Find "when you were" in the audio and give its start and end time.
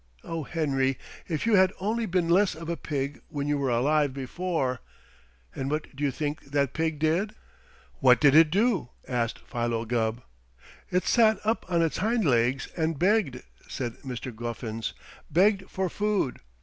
3.29-3.69